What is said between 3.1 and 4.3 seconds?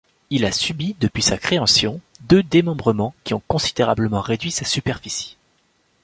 qui ont considérablement